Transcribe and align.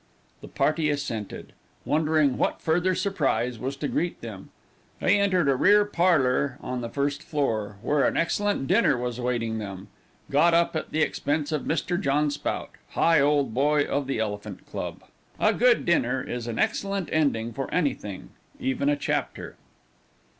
The 0.41 0.47
party 0.47 0.89
assented, 0.89 1.53
wondering 1.85 2.35
what 2.35 2.59
further 2.59 2.95
surprise 2.95 3.59
was 3.59 3.75
to 3.75 3.87
greet 3.87 4.19
them. 4.21 4.49
They 4.99 5.19
entered 5.19 5.47
a 5.47 5.55
rear 5.55 5.85
parlor 5.85 6.57
on 6.59 6.81
the 6.81 6.89
first 6.89 7.21
floor, 7.21 7.77
where 7.83 8.03
an 8.05 8.17
excellent 8.17 8.65
dinner 8.65 8.97
was 8.97 9.21
waiting 9.21 9.59
them, 9.59 9.89
got 10.31 10.55
up 10.55 10.75
at 10.75 10.89
the 10.89 11.03
expense 11.03 11.51
of 11.51 11.65
Mr. 11.65 12.01
John 12.01 12.31
Spout, 12.31 12.71
Higholdboy 12.95 13.85
of 13.85 14.07
the 14.07 14.17
Elephant 14.17 14.65
Club. 14.65 15.03
A 15.39 15.53
good 15.53 15.85
dinner 15.85 16.19
is 16.23 16.47
an 16.47 16.57
excellent 16.57 17.07
ending 17.11 17.53
for 17.53 17.71
any 17.71 17.93
thing 17.93 18.31
even 18.59 18.89
a 18.89 18.95
chapter. 18.95 19.55